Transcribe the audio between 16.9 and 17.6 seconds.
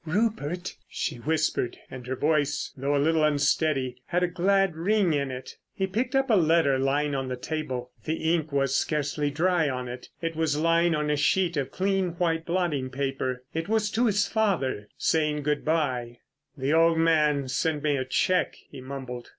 man